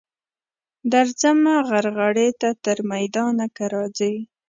درځمه 0.91 1.55
غرغړې 1.69 2.29
ته 2.41 2.49
تر 2.65 2.77
میدانه 2.89 3.45
که 3.55 3.63
راځې. 3.73 4.15